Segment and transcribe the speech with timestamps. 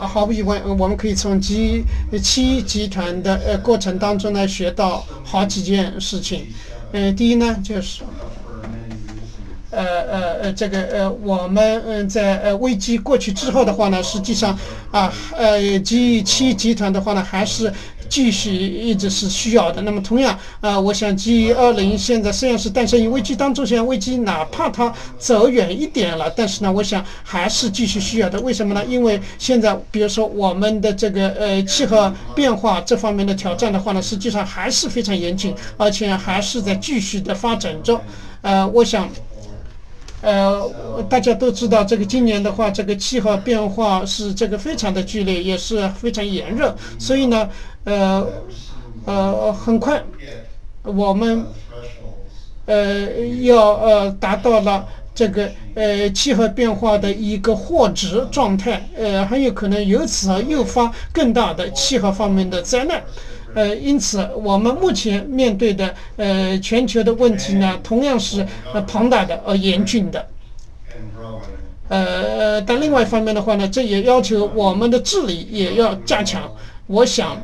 [0.00, 1.84] 啊，毫无疑问，我们可以从 G
[2.22, 6.46] 七集团的呃过程当中呢学到好几件事情。
[6.92, 8.02] 嗯，第一呢就是，
[9.70, 14.58] 呃呃呃，这个呃我们嗯在呃危机过去之后的话呢，实际上
[14.90, 17.70] 啊呃 G 七集团的话呢还是。
[18.10, 19.80] 继续一直是需要的。
[19.80, 28.38] 那么同样，呃，我想 G 二零现在虽然是诞生于危机当中，现在危机哪怕它走远一点了，但是呢，我想还是继续需要的。
[28.40, 28.84] 为什么呢？
[28.86, 37.98] 因为现在比如说我们的这个呃气候变化这方面的挑战的话呢，实际上还是非常严峻，而且还是在继续的发展中。
[38.42, 39.08] 呃，我想。
[40.22, 40.70] 呃，
[41.08, 46.76] 大家都知道，这个今年的话，这个气候变化是这个非常的剧烈，也是非常炎热。
[46.98, 47.48] 所以呢，
[47.84, 48.26] 呃，
[49.06, 50.02] 呃，很快，
[50.82, 51.46] 我们
[52.66, 53.10] 呃
[53.42, 63.02] 要呃达到了这个呃气候变化的一个货值状态，呃，很有可能由此而诱发更大的气候方面的灾难。
[63.54, 70.26] 呃，因此我们目前面对的呃全球的问题呢，同样是呃庞大的而严峻的。
[71.88, 76.48] 呃，但另外一方面的话呢，这也要求我们的治理也要加强。
[76.86, 77.36] 我想，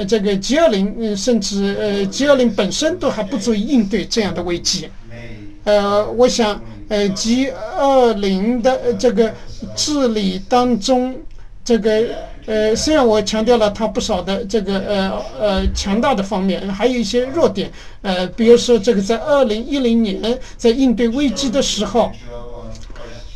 [0.00, 4.88] 呃，这个 G20，甚至呃 G20 本身都还不足以应对这样的危机。
[5.64, 9.34] 呃，我想，呃，G20 的这个
[9.76, 11.14] 治理当中，
[11.62, 12.02] 这个。
[12.46, 17.70] 呃，虽然我强调了它不少的这个呃呃强大的方面，还有一些弱点。
[18.00, 20.18] 呃，比如说这个在二零一零年
[20.56, 22.10] 在应对危机的时候，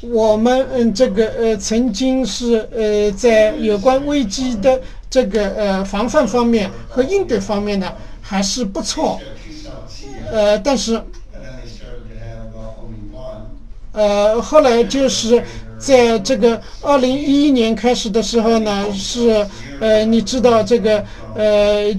[0.01, 4.81] 我们嗯这个呃曾经是呃在有关危机的
[5.15, 9.20] 这个呃防范方面和应对方面呢还是不错。
[10.33, 11.01] 呃，但是
[13.92, 15.45] 呃后来就是。
[15.77, 19.47] 在这个二零一一年开始的时候呢，是
[19.79, 21.05] 呃，你知道这个
[21.35, 21.95] 呃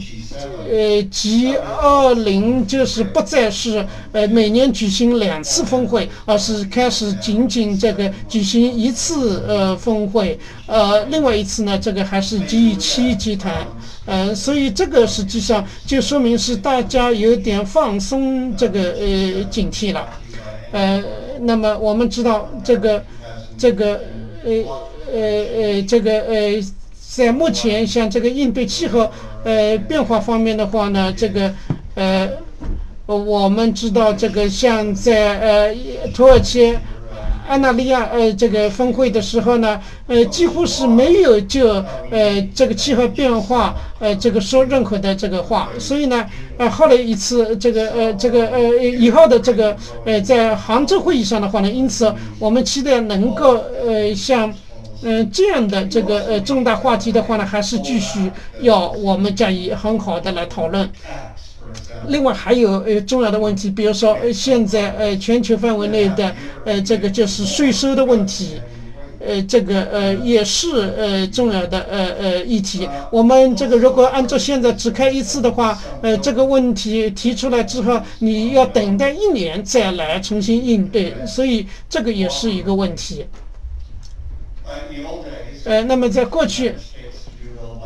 [0.70, 13.54] 呃 G 二零就是不再是呃每年举行两次峰会，而是开始仅仅这个举行一次呃峰会，呃，另外一次呢，这个还是 G 七集团，
[14.06, 20.08] 呃，所以这个实际上就说明是大家有点放松这个呃警惕了，
[20.72, 21.04] 呃，
[21.42, 23.04] 那么我们知道这个。
[23.58, 24.02] 这个
[24.44, 24.52] 呃
[25.14, 25.22] 呃
[25.56, 26.62] 呃，这个呃，
[27.08, 29.10] 在目前像这个应对气候
[29.46, 31.54] 呃变化方面的话呢，这个
[31.96, 32.30] 呃，
[33.06, 35.76] 我们知道这个像在呃
[36.14, 36.78] 土耳其。
[37.48, 41.76] 安纳利亚呃，这个峰会的时候呢，呃，几乎是没有就
[42.10, 46.26] 呃这个气候变化呃这个说任何的这个话，所以呢，
[46.58, 54.52] 呃，后来一次这个呃这个呃以后的这个呃在杭州会议上的话呢，因此我们期待能够呃像
[55.08, 60.90] 嗯这样的这个呃重大话题的话呢，还是继续要我们加以很好的来讨论。
[62.08, 68.60] 另外还有呃重要的问题，比如说呃现在呃全球范围内的呃这个就是税收的问题，
[69.20, 72.88] 呃这个呃也是呃重要的呃呃议题。
[73.12, 83.26] 我们这个如果按照现在只开一次的话，呃这个问题提出来之后，你要等待一年再来重新应对，所以这个也是一个问题。
[85.66, 86.74] 呃，那么在过去。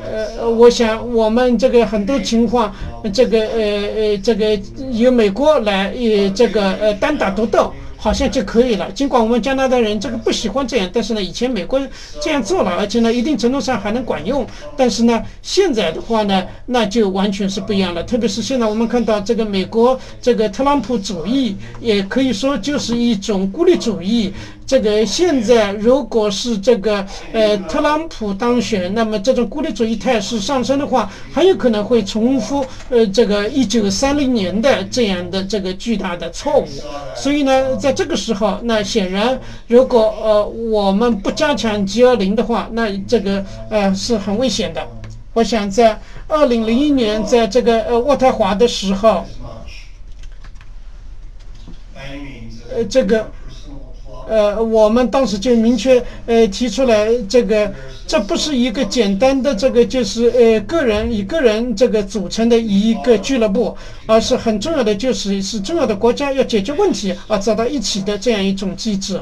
[0.02, 2.74] 呃，我想我们这个很多情况，
[3.14, 3.60] 这个呃
[3.96, 4.60] 呃，这个
[4.92, 7.74] 由美国来呃这个呃单打独斗。
[8.02, 8.90] 好像就可以了。
[8.94, 11.78] 尽管我们加拿大人这个不喜欢这样，但是呢，以前美国
[12.22, 14.48] 这样做了，而且呢，一定程度上还能管用。
[14.78, 18.02] 但是呢，现在的话呢，那就完全是不一样了。
[18.02, 24.34] 特别是现在我们看到这个美国这个特朗普主义，也可以说就是一种孤立主义。
[24.70, 27.04] 这个现在如果是这个
[27.34, 36.68] 呃特朗普当选，那么这种孤立主义态势上升的话，很有可能会重复呃这个一九三零年的这样的这个巨大的错误。
[37.16, 44.88] 所以呢，在这个时候，那显然，如果呃我们不加强 G 二零的话，那这个呃是很危险的。
[45.34, 49.26] 我想在二零零一年，在这个呃渥太华的时候，
[52.72, 53.32] 呃这个。
[54.30, 57.74] 呃，我们当时就明确呃提出来，这个
[58.06, 69.20] 这不是一个简单的这个就是呃个人以个人这个组成的一个俱乐部，而是很重要的就是是重要的国家要解决问题而，走到一起的这样一种机制。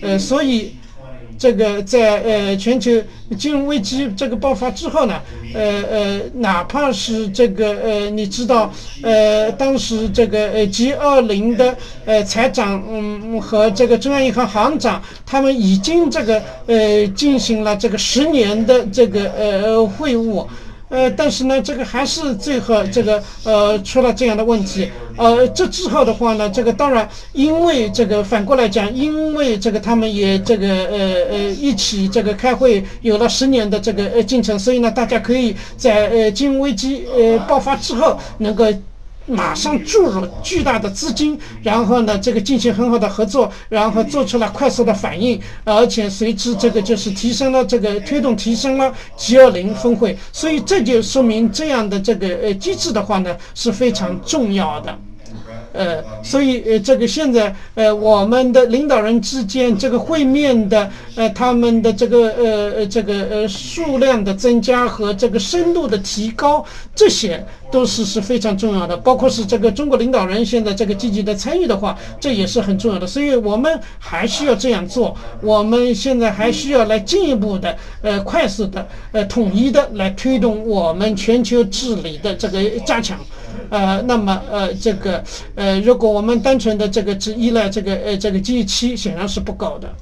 [0.00, 0.74] 呃，所以
[1.38, 2.90] 这个在呃全球
[3.38, 5.20] 金融危机这个爆发之后呢，
[5.54, 8.72] 呃呃，哪怕是这个呃，你知道
[9.02, 20.46] 呃，当时这个呃 G 二零的呃财长嗯和这个中央银行行长，他们已经这个呃进行了这个十年的这个呃会晤。
[20.88, 24.90] 呃，但是呢，这个还是最后这个呃出了这样的问题。
[25.16, 30.98] 呃，这之后的话呢，这个当然因为这个反过来讲，因为这个他们也这个呃
[31.30, 38.64] 呃一起这个开会，有了十年的这个呃进程，所以呢，大家可以在呃金融危机呃爆发之后能够。
[39.26, 54.96] 马上注入巨大的资金，然后呢，这个进行很好的合作，然后做出了快速的反应，而且随之这个就是提升了这个推动提升了 G20 峰会，所以这就说明这样的这个呃机制的话呢是非常重要的。
[55.76, 66.64] 呃，所以呃，这个现在呃，我们的领导人之间这个会面的呃，他们的这个呃呃这个呃数量的增加和这个深度的提高，
[66.94, 68.96] 这些都是是非常重要的。
[68.96, 73.06] 包括是这个中国领导人现在这个积极的参与的话，这也是很重要的。
[73.06, 75.16] 所以我们还需要这样做。
[75.42, 83.18] 我们现在还需要来进一步的呃快速的呃统一的来推动我们全球治理的这个加强。
[83.69, 85.23] 呃，那么呃，这个
[85.55, 89.95] 呃，如果我们单纯的这个只依赖这个呃这个 G 七，显然是不够的。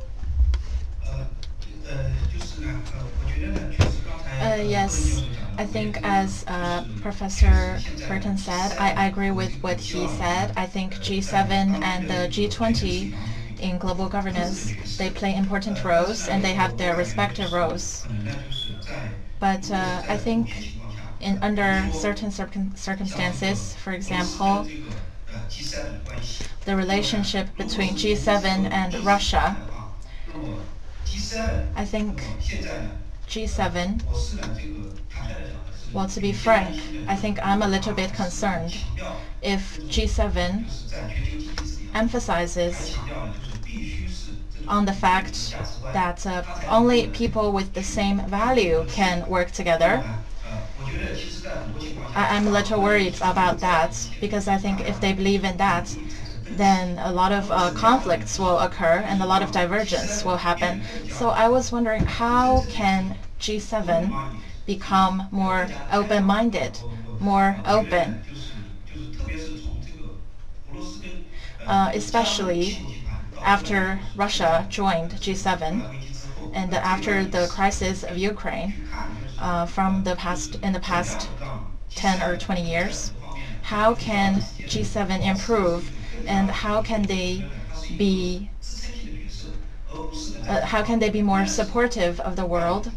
[4.42, 5.22] 呃，Yes,
[5.58, 7.78] I think as uh, Professor
[8.08, 10.52] Burton said, I, I agree with what he said.
[10.56, 13.12] I think G7 and the G20
[13.62, 18.06] in global governance, they play important roles and they have their respective roles.
[19.42, 20.48] But uh, I think
[21.25, 24.69] in under certain circumstances, for example,
[26.67, 29.57] the relationship between G7 and Russia,
[31.75, 32.23] I think
[33.27, 34.03] G7,
[35.95, 36.77] well, to be frank,
[37.09, 38.77] I think I'm a little bit concerned
[39.43, 40.67] if G7
[41.95, 42.97] emphasizes
[44.69, 45.57] on the fact
[45.93, 50.05] that uh, only people with the same value can work together
[52.15, 55.97] I, am a little worried about that because I think if they believe in that,
[56.49, 60.83] then a lot of uh, conflicts will occur and a lot of divergence will happen.
[61.09, 64.15] So I was wondering how can G7
[64.67, 66.79] become more open-minded,
[67.19, 68.23] more open,
[71.67, 72.79] uh, especially
[73.43, 75.83] after Russia joined G7
[76.53, 78.75] and after the crisis of Ukraine
[79.39, 81.29] uh, from the past in the past
[81.95, 83.13] 10 or 20 years?
[83.63, 85.91] How can G7 improve
[86.27, 87.45] and how can they
[87.97, 88.51] be
[90.47, 92.93] uh, how can they be more supportive of the world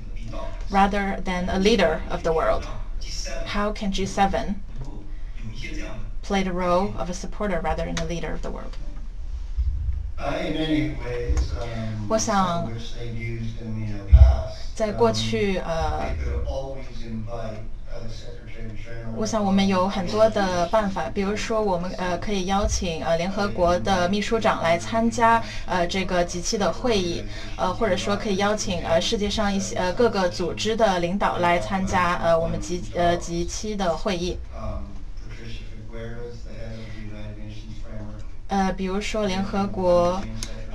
[0.70, 2.68] rather than a leader of the world?
[3.44, 4.62] How can G7
[6.22, 8.78] play the role of a supporter rather than a leader of the world?
[12.10, 12.68] 我想，
[14.74, 16.06] 在过去，呃，
[19.16, 27.24] 我想我们有很多的办法，比如说我们呃可以邀请呃联合国的秘书长来参加呃这个集期的会议，
[27.56, 34.38] 呃或者说可以邀请呃世界上一些呃各个组织的领导来参加呃我们集呃集期的会议。
[38.48, 40.22] 呃，比如说联合国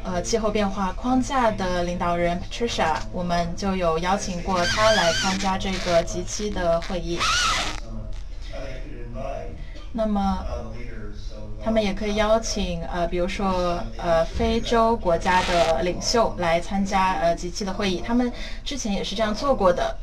[0.04, 7.18] 呃气候变化框架的领导人 Patricia，我们就有邀请过他来参加这个集期的会议。
[9.92, 10.38] 那么，
[11.62, 18.02] 他们也可以邀请呃，比如说呃，非洲国家的领袖来参加呃集期的会议。
[18.04, 18.32] 他们
[18.64, 19.96] 之前也是这样做过的，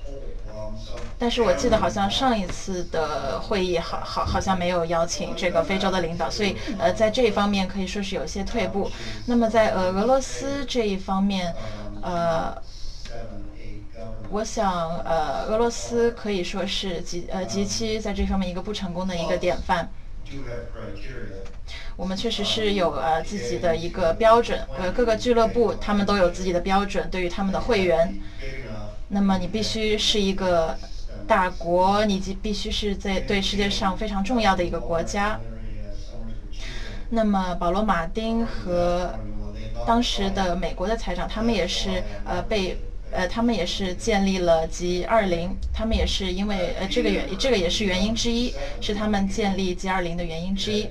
[1.19, 8.89] 但是我记得好像上一次的会议好好好像没有邀请这个非洲的领导，所以呃，在这一方面可以说是有些退步。
[9.25, 11.53] 那么在呃俄罗斯这一方面，
[12.01, 12.55] 呃。
[14.31, 19.89] 我想，呃，俄罗斯可以说是极呃极其在这方面一个不成功的一个典范。
[21.95, 28.19] 我们确实是有呃自己的一个标准，呃各个俱乐部他们都有自己的标准，对于他们的会员。
[29.07, 30.77] 那么你必须是一个
[31.29, 35.39] 大国，你必必须是在对世界上非常重要的一个国家。
[37.12, 39.13] 那么保罗·马丁和
[39.86, 42.77] 当时的美国的财长，他们也是呃被。
[43.12, 50.88] 呃，他们也是建立了 G 二零，他们也是因为呃这个原这个也是原因之一，是他们建立 G 二零的原因之一。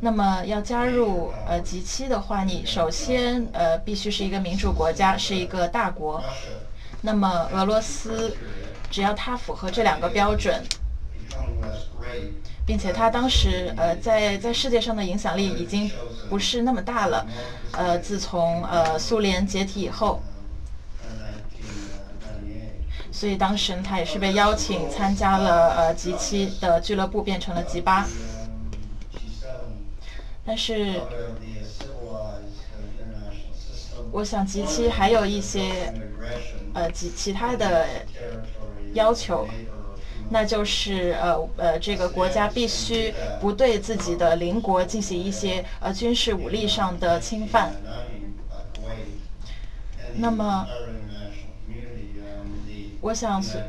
[0.00, 6.22] 那么要加入呃 G7 的话，你首先呃必须是一个民主国家，是一个大国。
[7.00, 8.36] 那么俄罗斯，
[8.90, 10.62] 只要他符合这两个标准，
[12.66, 15.90] 并且他当时呃在在世界上的影响力已经
[16.28, 17.26] 不是那么大了，
[17.72, 20.20] 呃自从呃苏联解体以后，
[23.10, 28.06] 所以当时他也是被邀请参加了呃 G 七的俱乐部，变成了 G 八。
[30.44, 31.00] 但是，
[34.10, 35.92] 我想 G 七还有一些
[36.72, 37.86] 呃其其他的
[38.94, 39.46] 要求，
[40.30, 47.72] 那就是呃呃这个国家必须不对自己的邻国进行一些呃军事武力上的侵犯。
[50.16, 50.66] 那么，
[53.00, 53.60] 我想所。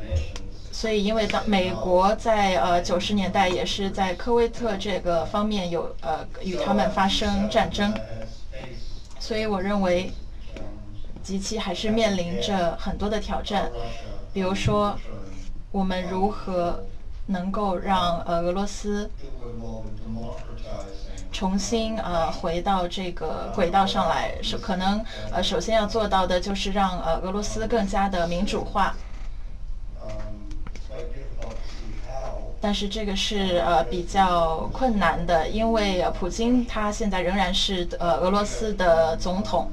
[0.72, 7.92] 所以，因为当美国在呃九十年代也是在科威特这个方面有呃与他们发生战争，
[9.18, 10.10] 所以我认为，
[11.22, 13.70] 及其还是面临着很多的挑战，
[14.32, 14.96] 比如说，
[15.72, 16.84] 我们如何
[17.26, 19.10] 能够让呃俄罗斯
[21.32, 24.34] 重新呃回到这个轨道上来？
[24.42, 28.96] 首可能呃首先要做到的就是让呃俄罗斯更加的民主化。
[32.62, 39.70] 但是这个是呃比较困难的，因为普京他现在仍然是呃俄罗斯的总统，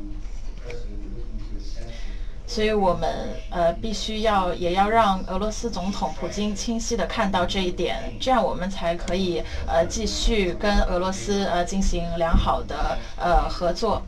[2.48, 3.10] 所以我们
[3.51, 14.01] 呃必须要也要让俄罗斯总统普京清晰的看到这一点，这样我们才可以呃继续跟俄罗斯呃进行良好的呃合作。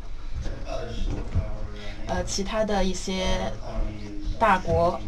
[2.08, 3.27] 呃，其他的一些
[4.39, 5.00] 大国。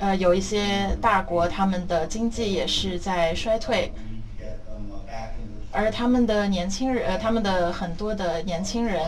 [0.00, 3.92] 呃，有一些大国，他们的经济也是在衰退，
[5.70, 9.02] 而他们的年轻人，呃，他们的很多的年轻人，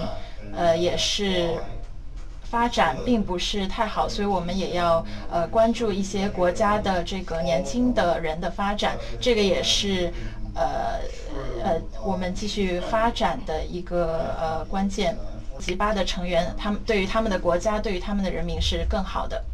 [0.56, 1.54] 呃，也是
[2.44, 10.12] 发展并不是太好，所以我们也要呃关注一些国家的这个年轻的人的发展，这个也是
[10.54, 11.00] 呃
[11.62, 15.16] 呃我们继续发展的一个呃关键。
[15.58, 19.44] 吉巴的成员，他们对于他们的国家，对于他们的人民是更好的。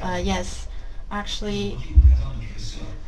[0.00, 0.64] Uh, yes,
[1.10, 1.76] actually,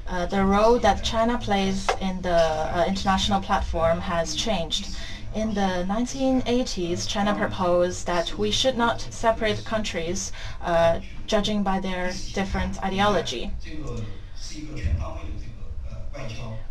[0.09, 4.89] uh, the role that China plays in the uh, international platform has changed.
[5.35, 12.21] In the 1980s, China proposed that we should not separate countries uh, judging by their
[12.33, 13.51] different ideology.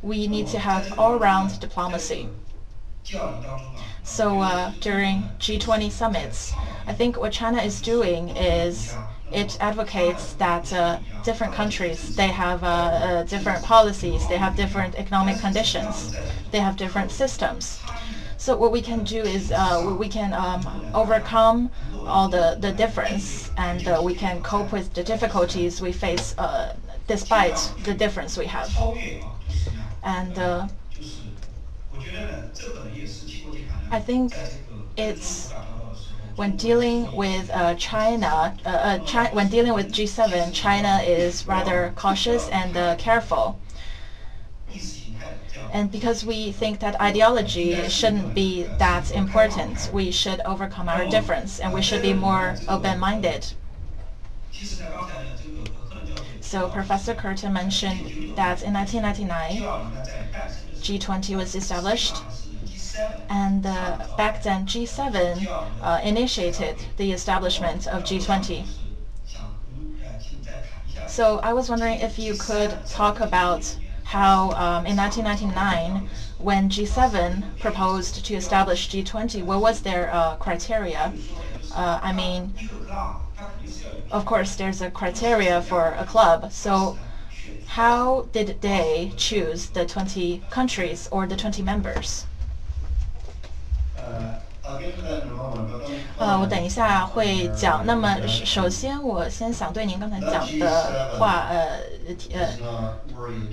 [0.02, 2.30] We need to have all-round diplomacy.
[4.04, 6.56] So uh, during G20 summits,
[6.88, 8.98] I think what China is doing is
[9.32, 14.96] it advocates that uh, different countries they have uh, uh, different policies, they have different
[14.96, 16.14] economic conditions,
[16.52, 17.82] they have different systems.
[18.38, 21.72] So what we can do is uh, we can um, overcome
[22.06, 26.36] all the, the difference and uh, we can cope with the difficulties we face
[27.08, 28.84] despite the difference we have.
[30.04, 30.38] And
[33.90, 34.36] I think
[34.98, 35.54] it's
[36.36, 41.94] when dealing with uh, China, uh, uh, Chi when dealing with G7, China is rather
[41.96, 43.60] cautious and uh, careful.
[45.72, 51.60] And because we think that ideology shouldn't be that important, we should overcome our difference
[51.60, 53.54] and we should be more open-minded.
[56.40, 59.68] So Professor Curtin mentioned that in 1999,
[60.82, 62.24] G20 was established
[63.30, 65.48] and uh, back then G7
[65.82, 68.66] uh, initiated the establishment of G20.
[71.08, 77.44] So I was wondering if you could talk about how um, in 1999, when G7
[77.60, 81.14] proposed to establish G20, what was their uh, criteria?
[81.74, 82.54] Uh, I mean,
[84.12, 86.52] of course, there's a criteria for a club.
[86.52, 86.98] So
[87.66, 92.26] how did they choose the 20 countries or the 20 members?
[96.18, 97.86] 呃，我等一下会讲。
[97.86, 101.80] 那么，首先我先想对您刚才讲的话，呃，
[102.34, 102.58] 呃，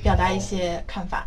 [0.02, 1.26] 表达一些看法。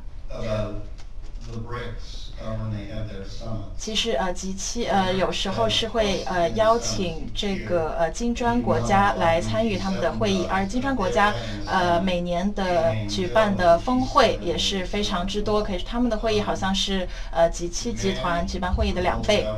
[3.77, 19.51] 其实呃，集期呃，有时候是会呃邀请这个呃金砖国家来参与他们的会议，而金砖国家呃每年的举办的峰会也是非常之多，可是他们的会议好像是呃集期集团举办会议的两倍。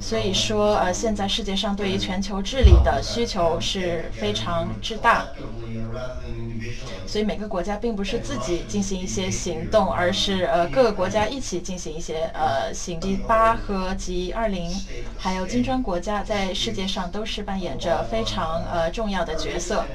[0.00, 5.28] 所以说呃，现在世界上对于全球治理的需求是非常之大。
[7.06, 13.00] 所以每个国家并不是自己进行一些行动，而是呃各个国家一起进行一些呃行。
[13.00, 14.84] G 八和 G 二零，
[15.16, 19.90] 还有金砖国家在世界上都是扮演着非常呃重要的角色。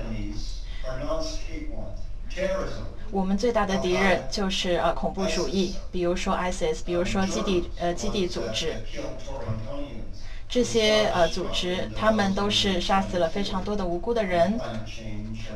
[3.11, 8.81] 我们最大的敌人就是呃恐怖主义，比如说 ISIS，比如说基地呃基地组织。
[10.53, 14.61] 这些呃组织，他们都是杀死了非常多的无辜的人，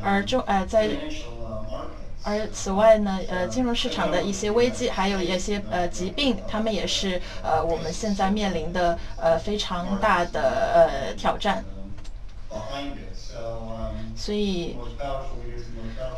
[0.02, 0.90] 而中呃在，
[2.24, 10.40] 而此外呢，呃金融市场的一些危机，还有一些呃疾病，他们也是呃我们现在面临的呃非常大的
[10.74, 11.64] 呃挑战。
[14.16, 14.74] 所以，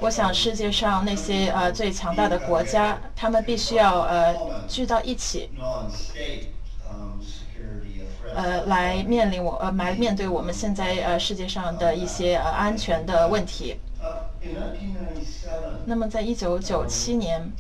[0.01, 4.35] 我想世界上那些呃最强大的国家，他们必须要呃
[4.67, 5.51] 聚到一起。
[8.33, 13.77] 呃，来面临我呃，来面对我们现在呃世界上的一些呃安全的问题。
[15.85, 17.51] 那么，在一九九七年，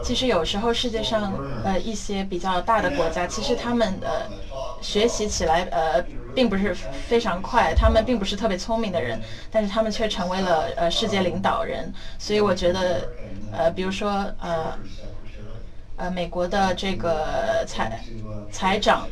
[0.00, 4.28] 其实有时候世界上呃一些比较大的国家，其实他们呃
[4.80, 6.02] 学习起来呃
[6.34, 9.18] 并不是非常快，他们并不是特别聪明的人，
[9.50, 11.90] 但是他们却成为了呃世界领导人。
[12.18, 13.08] 所以我觉得
[13.50, 14.76] 呃，比如说呃。
[15.98, 18.00] 呃，美国的这个财
[18.52, 19.04] 财长，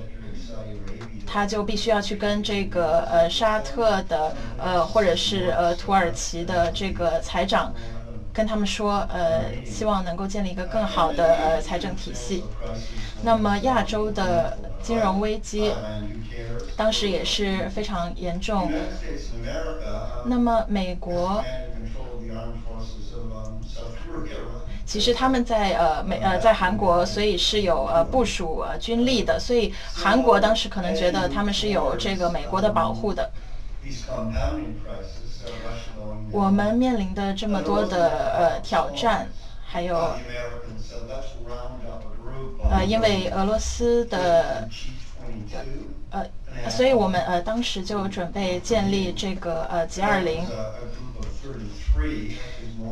[1.26, 7.72] 他就必须要去跟这个呃沙特的呃或者是呃土耳其的这个财长，
[8.32, 12.44] 跟他们说，呃，希望能够建立一个更好的呃财政体系。
[13.22, 15.72] 那么亚洲的金融危机，
[16.76, 18.70] 当时也是非常严重。
[20.24, 21.42] 那么美国。
[24.86, 33.30] 其实他们在呃美呃在韩国，所以是有呃部署呃军力的，所以韩国当时可能觉得他们是有这个美国的保护的。
[36.30, 39.28] 我们面临的这么多的呃挑战，
[39.66, 39.96] 还有
[42.70, 44.68] 呃因为俄罗斯的
[46.10, 46.24] 呃，
[46.70, 50.46] 所以我们呃当时就准备建立这个呃 G 二零。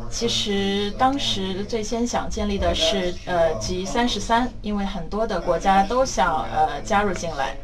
[0.09, 7.57] 其实当时最先想建立的是呃 G 三十三，因为很多的国家都想呃加入进来。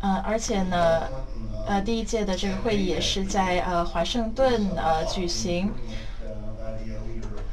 [0.00, 1.10] 嗯，而且呢，
[1.64, 5.74] 呃第一届的这个会议也是在呃华盛顿呃举行。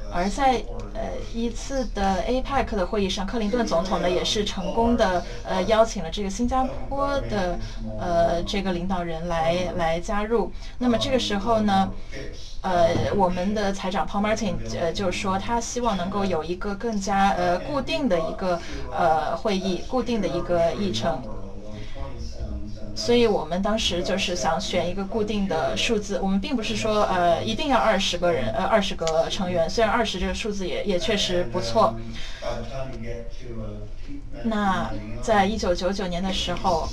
[0.10, 1.02] 而在呃
[1.34, 7.58] 一次的 APEC 的会议上，克林顿总统呢也是成功的呃邀请了这个新加坡的
[8.00, 10.52] 呃这个领导人来来加入。
[10.78, 11.90] 那么这个时候呢，
[12.62, 18.60] 呃我们的财长 Paul Martin 呃就是说他希望能够有一个更加呃固定的一个
[18.92, 21.22] 呃会议，固定的一个议程。
[22.96, 31.96] 所以我们当时就是想选一个固定的数字，我们并不是说呃一定要二十个人，呃二十个成员，虽然二十这个数字也也确实不错。
[34.44, 36.88] 那在一九九九年的时候，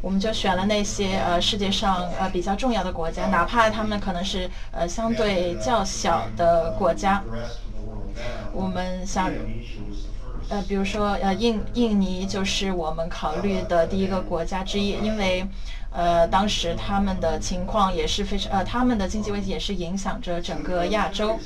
[0.00, 7.22] 我们就选了那些呃世界上呃比较重要的国家，哪怕他们可能是呃相对较小的国家，
[8.52, 9.30] 我们想。
[10.48, 15.46] 呃，比如说，呃，印印尼就是我们考虑的第一个国家之一，因为，
[15.90, 21.38] 呃，当时他们的情况也是非常，呃，他们的经济危机也是影响着整个亚洲，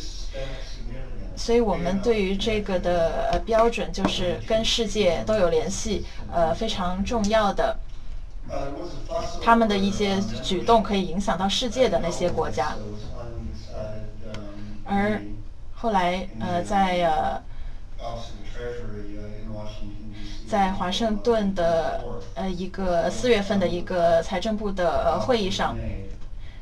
[1.37, 7.77] 所以我们对于这个的呃标准就是跟世界都有联系，呃，非常重要的，
[9.41, 12.75] 他们的一些举动可以影响到世界的那些国家，
[14.85, 15.23] 而
[15.77, 17.41] 后来，呃，在呃。
[20.49, 22.01] 在华盛顿的
[22.35, 25.77] 呃一个四月份的一个财政部的会议上，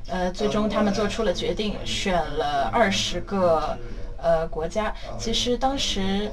[0.08, 3.76] 呃，最终他们做出了决定，选了二十个
[4.16, 4.94] 呃国家。
[5.18, 6.30] 其实当时，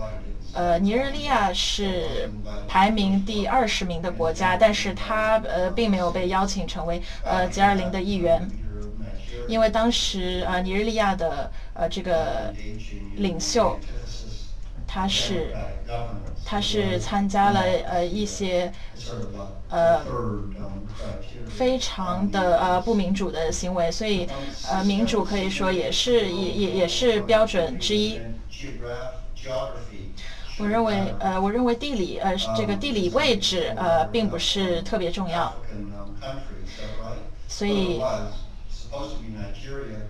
[0.54, 2.30] 呃，尼日利亚是
[2.70, 8.50] 排名第二十名的国家，但是他呃并没有被邀请成为呃 G20 的一员，
[9.48, 12.54] 因为当时呃尼日利亚的呃这个
[13.16, 13.80] 领袖。
[14.94, 15.58] 他是，
[16.44, 18.74] 他是参加了呃一些，
[19.70, 20.06] 呃，
[21.48, 24.28] 非常的呃不民主的行为，所以
[24.70, 28.20] 呃民主可以说也是也也也是标准之一。
[30.58, 35.54] 我认为呃我认为地理呃这个地理位置呃并不是特别重要，
[37.48, 38.10] 所以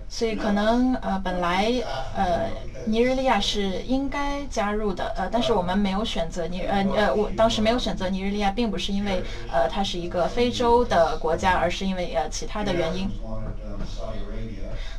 [0.08, 1.72] 所以可能呃本来
[2.14, 2.50] 呃
[2.84, 13.08] 尼日利亚是应该加入的，呃但是我们没有选择尼呃呃我当时没有选择尼日利亚，并不是因为呃它是一个非洲的国家，而是因为呃其他的原因。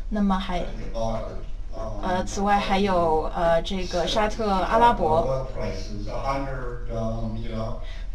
[0.09, 0.63] 那么还
[2.01, 5.27] 呃此外还有呃这个沙特阿拉伯。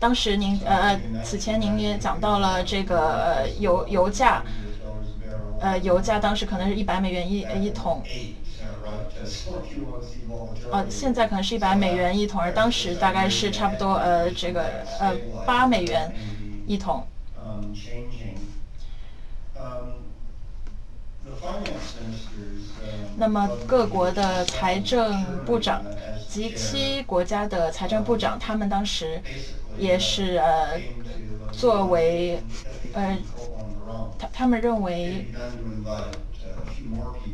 [0.01, 4.45] 当时您呃呃，此前您也讲到了这个呃油油价，
[5.61, 8.03] 呃油价当时可能是一百美元一一桶，
[10.71, 14.65] 哦现在可能是一百美元一桶，而当时大概是差不多呃这个
[15.01, 15.15] 呃
[15.47, 16.13] 八美元
[16.67, 17.07] 一桶。
[23.17, 25.85] 那么各国的财政部长
[26.29, 29.21] 及其国家的财政部长，他们当时。
[29.79, 30.81] 也是呃，
[31.53, 32.43] 作为
[32.95, 33.17] 呃，
[34.19, 35.27] 他他们认为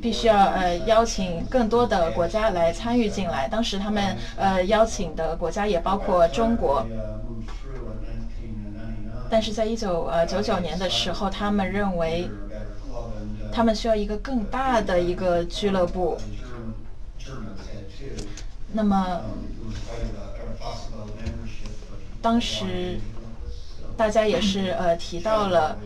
[0.02, 3.48] 必须要呃邀请更多的国家来参与进来。
[3.48, 6.84] 当时他们呃邀请的国家也包括中国，
[9.30, 12.28] 但是在一九呃九九年的时候，他们认为
[13.52, 16.18] 他们需要一个更大的一个俱乐部。
[18.72, 19.20] 那么。
[22.22, 22.98] 当时
[23.98, 25.76] 大家也是呃提到了，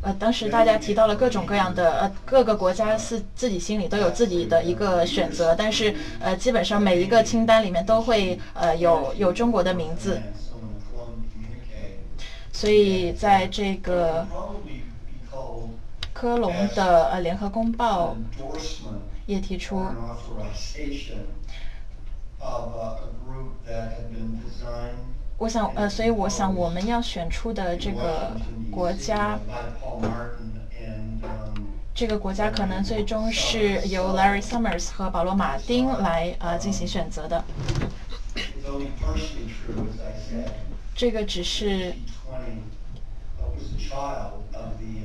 [0.00, 10.20] 呃当时大家提到了各种各样的呃各个国家是自己心里都有自己的一个选择，但是呃基本上每一个清单里面都会呃有有中国的名字，
[12.52, 14.26] 所以在这个
[16.12, 18.16] 科隆的呃联合公报
[19.26, 19.84] 也提出。
[25.38, 28.36] 我想，呃，所以我想，我们要选出的这个
[28.72, 29.38] 国家，
[31.94, 37.44] 这个国家可能最终是由 Larry Summers 和保罗·马丁来呃进行选择的。
[40.96, 41.94] 这个只是，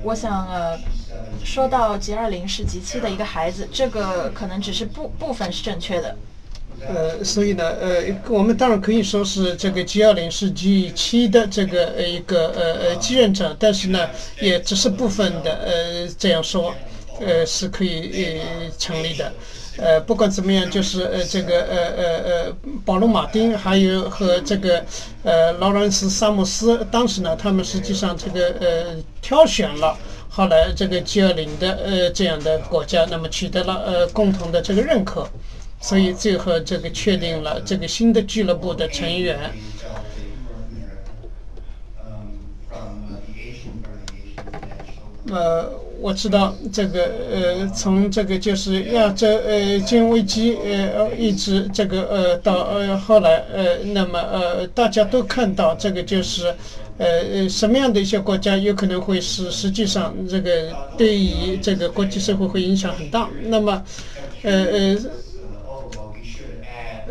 [0.02, 0.80] 我想，呃，
[1.43, 6.17] 说到 G20 是 G7 的一个孩子，这个可能只是部部分是正确的。
[6.88, 14.10] 呃，所以呢，呃，我们当然可以说是这个 G 二零是 G 七的这个呃一个呃呃继任者，但是呢，
[14.41, 16.74] 也只是部分的呃这样说，
[17.22, 19.32] 呃是可以呃成立的，
[19.78, 24.84] 呃不管怎么样，就是呃这个呃呃呃保罗马丁还有和这个
[25.24, 29.98] 呃劳伦斯萨姆斯，当时呢他们实际上这个呃挑选了
[30.30, 35.26] 后来这个 G 二零的呃这样的国家，那么取得了呃共同的这个认可。
[35.84, 39.52] 所以最后这个确定了这个新的俱乐部的成员。
[45.30, 45.69] 呃，
[46.00, 56.48] 我知道这个呃，从这个就是亚洲呃金融危机呃一直这个呃到呃后来呃，那么呃大家都看到这个就是
[56.98, 63.30] 呃呃什么样的一些国家有可能会是实际上这个对于这个国际社会会影响很大。
[63.48, 63.84] 那么
[64.43, 64.98] 呃呃。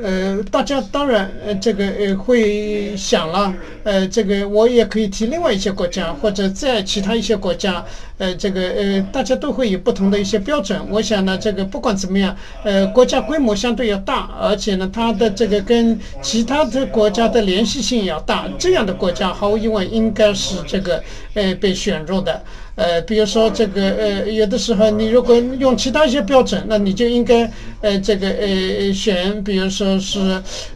[0.00, 3.52] 呃，大家当然呃，这个呃会想了，
[3.85, 7.85] 呃，这个我也可以提另外一些国家，或者在其他一些国家，
[8.18, 10.81] 呃，这个呃，大家都会有不同的一些标准。
[10.88, 21.02] 我想呢，这个不管怎么样，呃，国家规模相对要大，而且呢，它的这个跟其他的国家的联系性要大，这样的国家毫无疑问应该是这个
[21.35, 22.42] 呃被选入的。
[22.75, 27.51] 呃，比如说这个呃，有的时候你如果用其他一些标准，那你就应该
[27.83, 30.19] 呃这个呃选，比如说是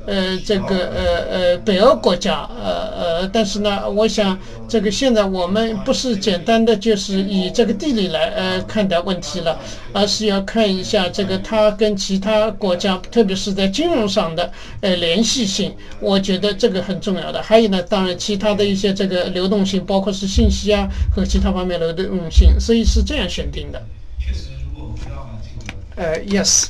[0.07, 9.59] 呃这个呃呃北欧国家，呃呃，但是呢，我想这个现在我们不是简单的就是以这个地理来呃看待问题了，
[9.95, 17.41] 而是要看一下这个它跟其他国家，特别是在金融上的呃联系性，我觉得这个很重要的。
[17.41, 21.86] 还有呢，当然其他的一些这个流动性，包括是信息啊和其他方面的。
[21.86, 23.82] 的用性，所以是这样选定的。
[24.20, 26.68] 确实，如果回到这个，呃，yes，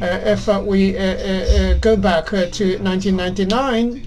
[0.00, 4.02] 呃，if we uh, uh, uh, go back to 1999.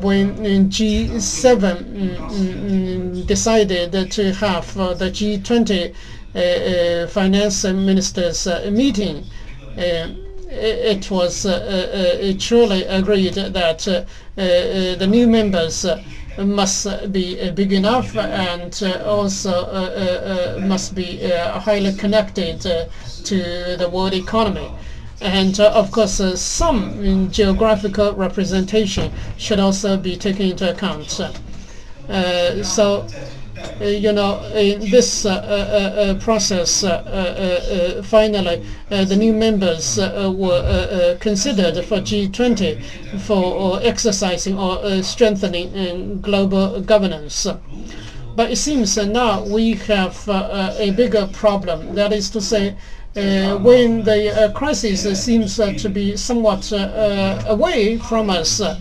[0.00, 0.36] When
[0.70, 4.64] G7 mm, mm, decided to have
[4.98, 5.92] the G20
[7.08, 9.24] finance ministers meeting,
[9.76, 11.42] it was
[12.38, 15.84] truly agreed that the new members
[16.37, 24.69] must be big enough and also must be highly connected to the world economy.
[25.21, 31.19] And uh, of course, uh, some geographical representation should also be taken into account.
[32.09, 33.09] Uh, so uh,
[33.81, 39.33] you know, in this uh, uh, uh, process, uh, uh, uh, finally, uh, the new
[39.33, 42.81] members uh, uh, were uh, uh, considered for G20
[43.21, 47.47] for uh, exercising or uh, strengthening uh, global governance.
[48.35, 51.95] But it seems uh, now we have uh, uh, a bigger problem.
[51.95, 52.75] That is to say,
[53.15, 58.29] uh, when the uh, crisis uh, seems uh, to be somewhat uh, uh, away from
[58.29, 58.77] us, uh,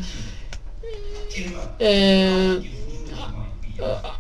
[1.81, 2.61] uh,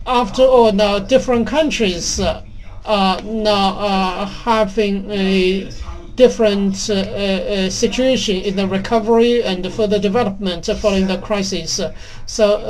[0.06, 2.42] after all, now different countries uh,
[2.84, 5.70] are now uh, having a
[6.16, 11.80] different uh, situation in the recovery and further development following the crisis.
[12.26, 12.60] So,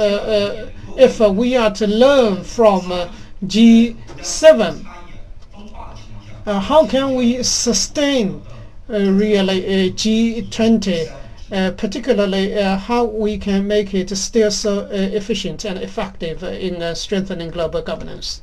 [0.97, 3.09] if we are to learn from uh,
[3.45, 4.87] G7,
[6.47, 8.43] uh, how can we sustain
[8.89, 11.24] really uh, G20?
[11.55, 16.83] Uh, particularly uh, how we can make it still so uh, efficient and effective in
[16.83, 18.41] uh, strengthening global governance.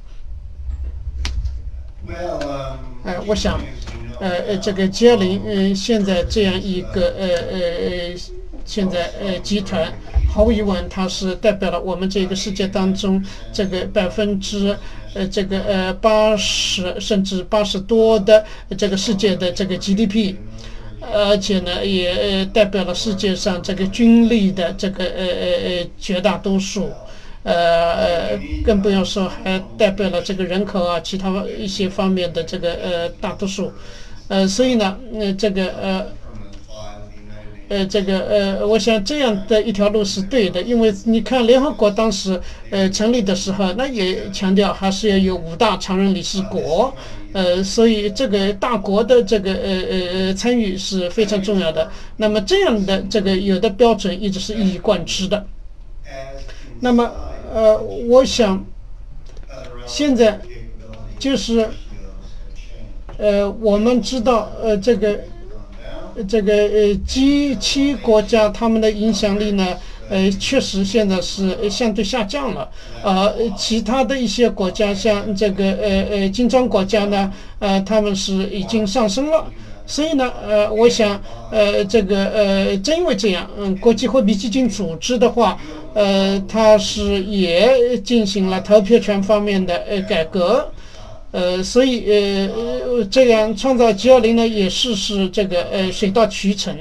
[3.04, 3.60] 呃，我想，
[4.22, 8.16] 呃呃，这个 G 零，嗯，现在这样一个呃呃呃，
[8.64, 9.92] 现在呃集团，
[10.34, 13.22] 毫无疑问，它是代表了我们这个世界当中
[13.52, 14.74] 这个百分之
[15.14, 18.46] 呃这个呃八十甚至八十多的
[18.78, 20.38] 这个世界的这个 GDP。
[21.02, 26.90] 而且呢，也呃代表了世界上这个军力的这个呃呃呃绝大多数，
[27.44, 33.72] 呃呃，更不要说还代表了这个人口啊，其他一些方面的这个呃大多数，
[34.28, 36.06] 呃，所以呢，呃这个呃。
[37.74, 42.38] 呃，这个呃，我想这样的一条路是对的，因为你看联合国当时
[42.70, 46.94] 呃成立的时候，那也强调还是要有五大常任理事国，
[47.34, 49.82] 呃，所以这个大国的这个呃
[50.28, 51.92] 呃参与是非常重要的。
[52.18, 55.46] 那么这样的这个有的标准一直是一以贯之的。
[56.80, 57.12] 那么
[57.54, 58.66] 呃，我想
[59.86, 60.40] 现在
[61.20, 61.70] 就是
[63.18, 65.20] 呃，我们知道呃这个。
[66.28, 69.78] 这个呃 G 七国家他们的影响力呢，
[70.12, 72.70] 呃，确实现在是相对下降了。
[73.02, 79.48] 呃，其他的一些国家，像这个呃呃金砖国家呢，呃，他们是已经上升了。
[79.88, 81.20] 所以呢，呃，我想，
[81.50, 85.58] 呃，这个呃，正因为这样，嗯，国际货币基金组织的话，
[85.94, 90.70] 呃，它是也进行了投票权方面的呃改革。
[91.32, 92.50] 呃，所以呃
[92.86, 96.76] 呃，这样创造 G 二零呢，也是是这个呃水到渠成。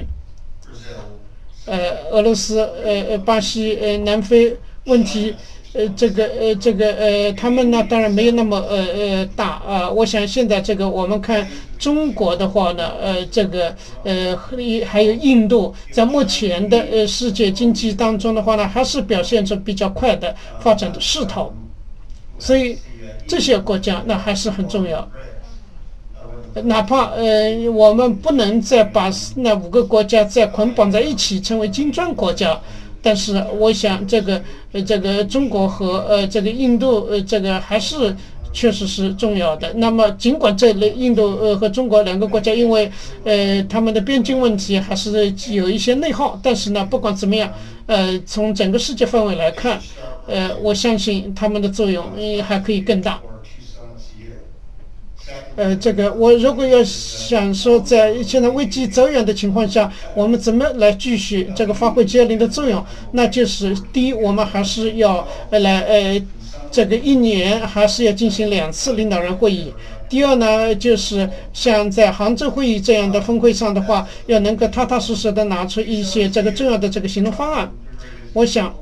[1.65, 5.35] 呃，俄罗斯、呃呃巴西、呃南非问题，
[5.73, 9.89] 呃这个呃这个呃他们呢，当然没有那么呃呃大啊。
[9.89, 11.47] 我想现在这个我们看
[11.77, 14.35] 中国的话呢，呃这个呃
[14.85, 21.53] 还有印度，在目前的呃世界经济当中的话呢，还是表现出比较快的发展的势头，
[22.37, 22.77] 所以。
[23.27, 25.09] 这些国家那还是很重要，
[26.63, 32.59] 哪怕呃我们不能再把那五个国家再捆绑在一起成为金砖国家，
[33.01, 34.41] 但是我想这个
[34.73, 38.15] 呃这个中国和呃这个印度呃这个还是
[38.51, 39.71] 确实是重要的。
[39.75, 42.91] 那么尽管这类印度呃和中国两个国家因为
[43.23, 47.51] 呃他们的边境问题还是有一些内耗，但是呢不管怎么样，
[47.85, 49.79] 呃从整个世界范围来看。
[50.27, 52.05] 呃，我相信他们的作用
[52.47, 53.19] 还可以更大。
[55.61, 62.83] 呃，这个我如果要想说，在现在危机走远的情况下，我们怎么来继续这个发挥 G 零的作用？
[63.11, 66.19] 那就是第一，我们还是要来呃，
[66.71, 69.71] 这个一年还是要进行两次领导人会议。
[70.09, 77.71] 第二呢，就是像在杭州会议这样的峰会上的话，要能够踏踏实实的拿出一些这个重要的这个行动方案。
[78.33, 78.73] 我想。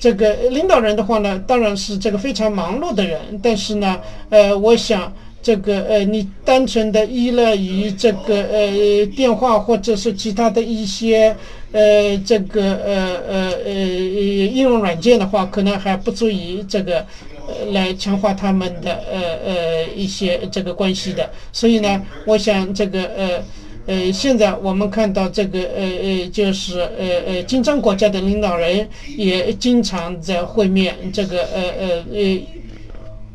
[0.00, 5.10] 这个领导人的话呢，当然是这个非常忙碌的人，但是呢，呃，我想
[5.44, 11.36] 这个呃，你单纯的依赖于这个呃电话或者是其他的一些
[11.72, 17.00] 呃这个呃呃呃应用软件的话，可能还不足以这个
[17.46, 21.28] 呃来强化他们的呃呃一些这个关系的。
[21.52, 23.42] 所以呢，我想这个呃。
[23.86, 32.40] 呃，现在我们看到这个呃呃，就是呃呃，金砖国家的领导人也经常在会面，这个呃呃呃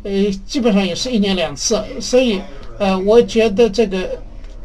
[0.03, 0.11] 呃，
[0.45, 2.41] 基本上也是一年两次，所以
[2.77, 4.09] 呃，我觉得这个。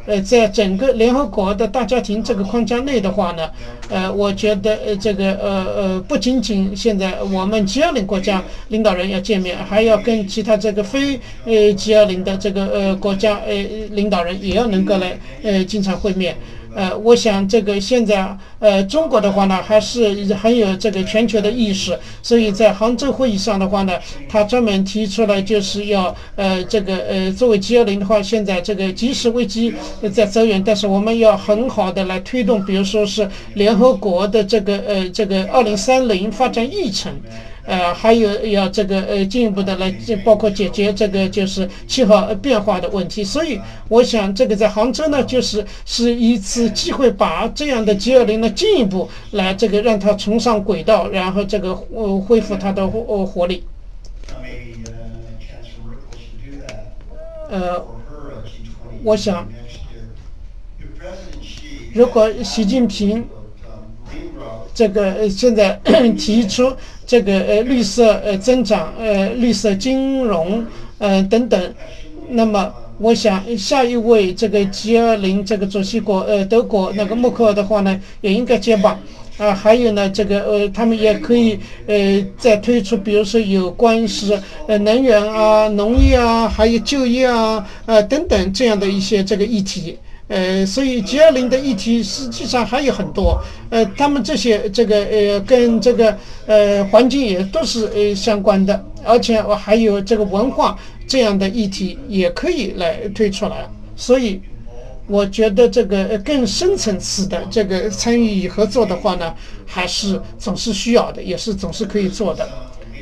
[0.07, 3.49] 呃，在整个联合国的大家庭这个框架内的话呢，
[3.89, 13.53] 呃，我觉得呃，这个呃呃，不仅仅现在我们 G20 国家领导人要见面，还要跟其他这个非呃 G20 的这个呃国家呃
[13.93, 16.37] 领导人也要能够来呃经常会面。
[16.75, 23.93] 呃，我想这个现在呃，中国的话呢，还是很有这个全球的意识，所以在杭州会议上的话呢，
[24.27, 29.73] 他专门提出来就是要呃，这个呃，作为 G20 的话，现在这个即时危机
[30.13, 37.13] 在走远，但是我们要很好的来推动，比如说是联合国的这个呃，这个二零三零发展议程。
[37.67, 39.91] 呃，还有要这个呃进一步的来，
[40.23, 43.23] 包括解决这个就是气候变化的问题。
[43.23, 53.63] 所以我想，这个在杭州呢，就是是一次机会，把这样的 G 二零呢进一步来这个让它重上轨道，然后这个呃恢复它的活活力。
[57.49, 57.83] 呃，
[59.03, 59.47] 我想，
[61.95, 63.27] 如果习近平
[64.73, 65.79] 这个现在
[66.15, 66.71] 提出。
[67.05, 70.65] 这个呃绿色呃增长呃绿色金融
[70.97, 71.73] 呃等等，
[72.29, 78.99] 那么我想下一位这个 G20 这个主席国呃德国那个默克尔的话呢也应该接棒
[79.37, 89.97] 啊，还有呢这个呃他们也可以呃再推出比如说有关是呃能源啊农业啊还有就业啊呃等等这样的一些这个议题。
[90.27, 100.75] 呃，所以 G20 的议题实际上还有很多，呃，他们这些这个呃跟这个呃环境也都是呃相关的，而且我还有这个文化
[101.07, 103.69] 这样的议题也可以来推出来。
[103.95, 104.41] 所以
[105.05, 109.31] 我觉得这个更深层次的这个参与与合作的话呢，
[109.63, 112.49] 还是总是需要的，也是总是可以做的。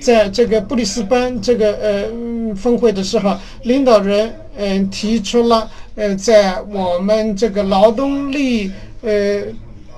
[0.02, 5.72] 在这个布里斯班这个呃峰会的时候，领导人嗯提出了。
[5.96, 9.44] 呃，在我们这个劳动力呃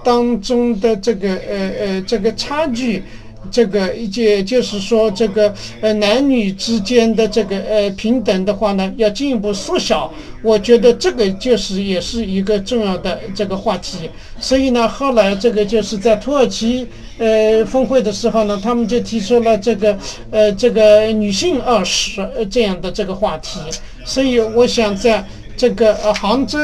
[0.04, 3.02] 当中的这个呃呃这个差距，
[3.50, 10.14] 这个也就是说这个呃男女之间的这个呃平等的话呢，要进一步缩小。
[10.44, 14.10] 我觉得这个就是也是一个重要的这个话题。
[14.40, 16.86] 所以呢，后来这个就是在土耳其
[17.18, 19.98] 呃峰会的时候呢，他们就提出了这个
[20.30, 23.60] 呃这个女性二十呃这样的这个话题。
[24.04, 25.26] 所以我想在。
[25.58, 26.60] 这个呃，杭州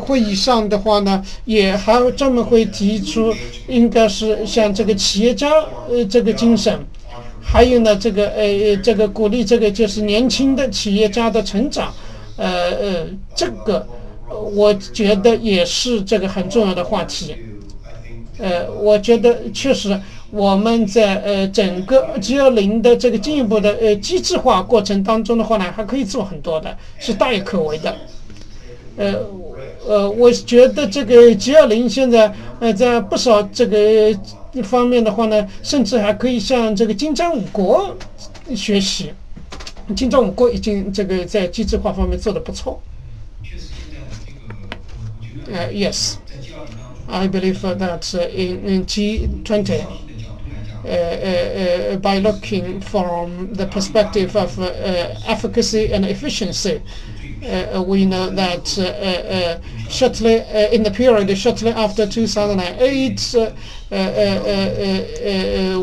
[0.00, 3.34] 会议上的话呢，也还专门会提出，
[3.66, 5.50] 应该是像这个企业家
[5.88, 6.78] 呃这个精神，
[7.42, 11.92] 还有呢这个呃这个鼓励这个就是年轻的企业家的成长，
[12.36, 13.86] 呃呃这个
[14.54, 17.34] 我觉得也是这个很重要的话题。
[18.38, 19.98] 呃，我觉得确实
[20.30, 27.96] 我们在呃整个 G20 的这个进一步的呃机制化过程当中的话呢，还可以做很多的，是大有可为的。
[28.96, 29.14] 呃，
[29.86, 34.18] 呃，我觉得这个 G 二零现在呃，在不少这个
[34.64, 37.96] 方面的话呢，甚至还可以向这个金砖五国
[38.54, 39.12] 学习。
[39.94, 42.82] 金砖五国已经这个在机制化方面做得不错。
[45.52, 49.82] 呃，Yes，I believe that in in G twenty，
[50.82, 54.58] 呃呃呃，by looking from the perspective of
[55.28, 56.80] efficacy and efficiency。
[57.44, 60.36] Uh, we know that uh, uh, shortly
[60.72, 63.34] in the period shortly after 2008,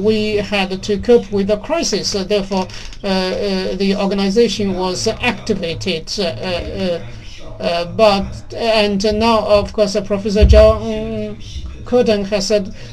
[0.03, 2.11] we had to cope with the crisis.
[2.13, 2.67] therefore,
[3.01, 6.11] the organization was activated.
[7.95, 11.37] but and now, of course, Professor John
[11.93, 12.51] Curtin has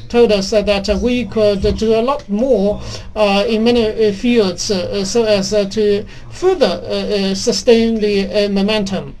[0.09, 2.79] told us that uh, we could do a lot more
[3.15, 9.15] uh, in many uh, fields so as to further sustain the momentum.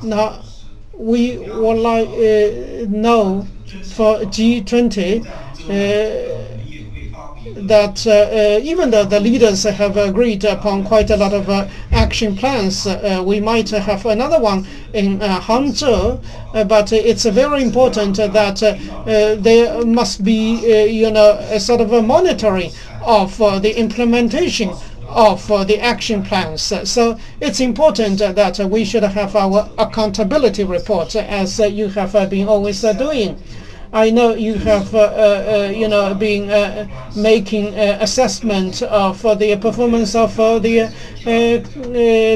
[0.00, 0.44] Now,
[0.96, 3.48] we would like uh, know
[3.96, 5.26] for G20
[5.68, 6.57] uh,
[7.56, 11.68] that uh, uh, even though the leaders have agreed upon quite a lot of uh,
[11.92, 16.22] action plans, uh, we might have another one in uh, Hangzhou,
[16.54, 18.58] uh, but it's very important that
[19.42, 22.70] there must be, you know, a sort of a monitoring
[23.02, 24.70] of the implementation
[25.08, 26.62] of uh, the action plans.
[26.62, 32.82] So it's important that we should have our accountability report as you have been always
[32.82, 33.40] doing.
[33.93, 40.15] I know you have, uh, uh, you know, been uh, making assessment of the performance
[40.15, 40.89] of the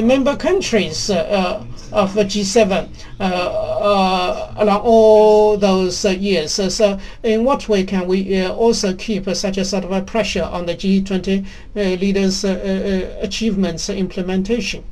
[0.04, 6.52] member countries of G7 along all those years.
[6.52, 10.66] So, in what way can we also keep such a sort of a pressure on
[10.66, 14.84] the G20 leaders' achievements implementation?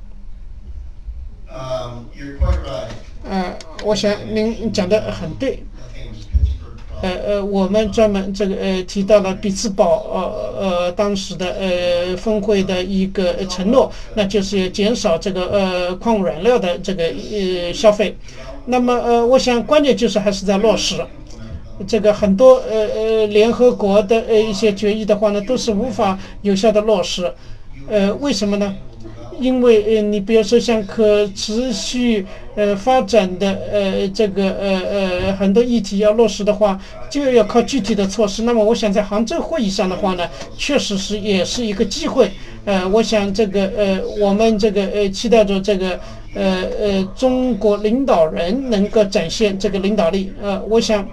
[1.48, 2.92] Um, you're quite right.
[3.28, 5.62] 呃，我想您讲的很对。
[7.01, 18.15] 呃呃，我们专门这个呃提到了彼此堡呃呃当时的呃峰会的一个承诺，那就是减少这个呃矿物燃料的这个呃消费。
[18.65, 21.03] 那么呃，我想关键就是还是在落实。
[21.87, 27.33] 这个很多呃呃联合国的呃一些决议的话呢，都是无法有效的落实。
[27.89, 28.75] 呃，为什么呢？
[29.39, 32.25] 因为呃，你比如说像可持续
[32.55, 36.79] 呃发展的呃这个呃呃很多议题要落实的话，
[37.09, 38.43] 就要靠具体的措施。
[38.43, 42.31] 那么我想在杭州会议上的话呢，确实是也是一个机会。
[42.65, 45.99] 呃，我想这个呃我们这个呃期待着这个
[46.35, 50.31] 呃呃中国领导人能够展现这个领导力。
[50.41, 51.07] 呃，我想。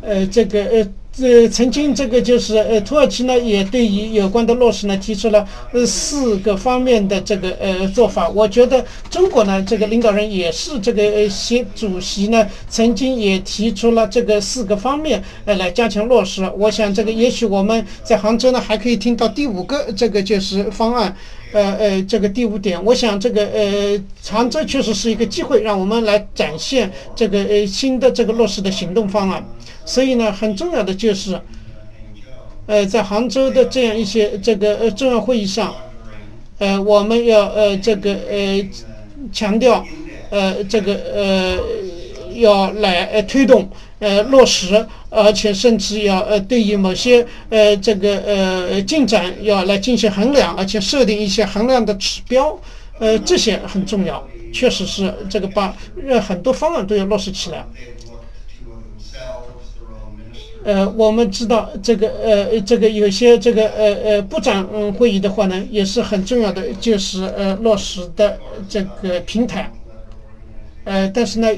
[0.00, 0.88] 呃，这个呃，
[1.20, 8.28] 呃曾经这个就是呃，土耳其呢也对于有关的落实呢提出了呃四个方面的这个呃做法。
[8.28, 16.48] 我觉得中国呢这个领导人也是这个呃习主席呢曾经也提出了这个四个方面呃来加强落实。
[16.56, 21.16] 我想这个也许我们在杭州呢还可以听到第五个这个就是方案，
[21.52, 22.82] 呃呃这个第五点。
[22.84, 24.00] 我想这个呃
[24.30, 29.44] 杭州确实是一个机会，让我们来展现这个呃新的这个落实的行动方案。
[29.88, 31.40] 所以呢，很重要的就是，
[32.66, 35.74] 呃，在杭州的这样一些这个呃重要会议上，
[36.58, 38.62] 呃，我们要呃这个呃
[39.32, 39.82] 强调，
[40.28, 41.58] 呃这个呃
[42.34, 43.66] 要来呃推动
[43.98, 52.54] 呃落实，而且甚至要呃对于某些呃这个呃进展要来进行衡量，而且设定一些衡量的指标，
[52.98, 54.22] 呃这些很重要，
[54.52, 55.74] 确实是这个把
[56.06, 57.64] 呃很多方案都要落实起来。
[60.64, 68.38] 呃，我们知道这个呃，这个有些这个呃呃部长会议的话呢，也是很重要的，就是呃落实的
[68.68, 69.70] 这个平台。
[70.84, 71.48] 呃，但是呢，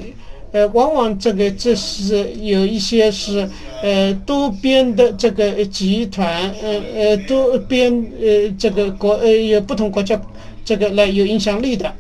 [0.53, 3.49] 呃，往往这个这是有一些是
[3.83, 10.21] 呃多边的这个集团，呃呃多边呃这个国呃有不同国家
[10.65, 11.93] 这个来有影响力的，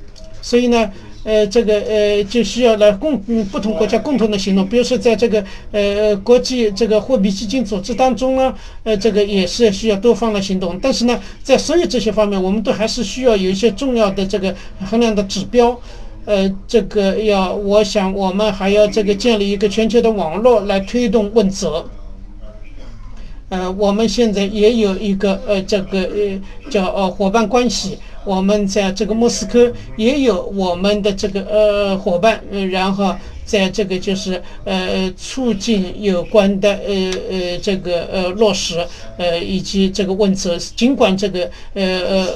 [0.42, 0.92] 所以呢。
[1.22, 8.54] 呃，这个呃，就需要来共嗯不同国家共同的行动，比如说在这个呃国际这个货币基金组织当中呢，
[8.84, 10.78] 呃，这个也是需要多方的行动。
[10.80, 14.54] 但是呢，在所有这些方面，我们都还是需要有一些重要的这个
[14.88, 15.78] 衡量的指标。
[16.24, 21.84] 呃，这个要，我想我们还要这个建立一个全球的网络来推动问责。
[23.50, 26.40] 呃，我们现在也有一个呃这个呃
[26.70, 27.98] 叫呃伙伴关系。
[28.24, 33.14] 我们在这个莫斯科也有我们的这个呃伙伴，嗯然后
[33.44, 40.56] 在这个就是呃促进有关的呃呃这个呃落实呃以及这个问责。
[40.76, 42.28] 尽管这个呃呃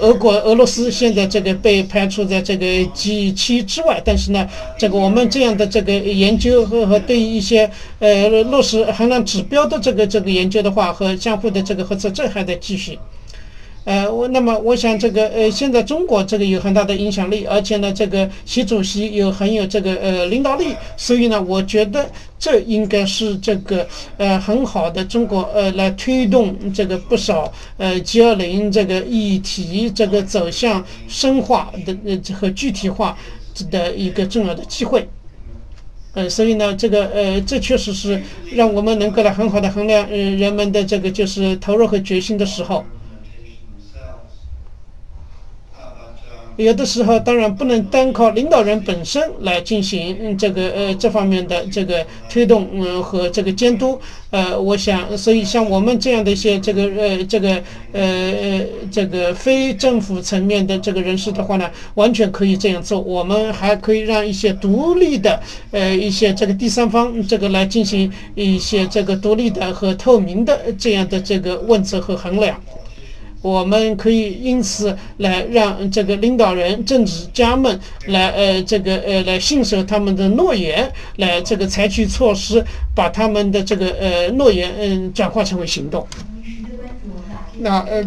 [0.00, 12.98] 俄国俄罗斯现在这个被排除在这个 G7 之外，但是呢，这个我们这样的这个研究和和对于一些呃落实衡量指标的这个这个研究的话和相互的这个合作，这还在继续。
[13.84, 33.18] 呃，我那么我想这个呃，现在中国这个有很大的影响力，而且呢，这个习主席有很有这个呃领导力，所以呢，我觉得这应该是这个呃很好的中国呃来推动这个不少呃 G 二零这个议题这个走向深化的呃和具体化
[33.70, 35.06] 的一个重要的机会。
[36.14, 42.82] 呃，所以呢，这个呃，这确实是让我们能够来很好的衡量呃人们的这个就是投入和决心的时候。
[46.56, 54.00] 有的时候，当然不能单靠领导人本身来进行这个呃这方面的这个推动嗯和这个监督
[54.30, 57.50] 呃，我想，所以像我们这样的一些这个呃这个
[57.92, 63.00] 呃呃这个非政府层面的这个人士的话呢，完全可以这样做。
[63.00, 65.40] 我们还可以让一些独立的
[65.72, 72.56] 呃一些这个第三方这个来进行一些这个独立的和透明的这样的这个问责和衡量。
[73.44, 82.64] 我们可以因此来让这个领导人、政治家们来呃这个呃来信守他们的诺言，来这个采取措施，
[82.94, 86.06] 把他们的这个呃诺言嗯转化成为行动。
[87.58, 88.02] 那呃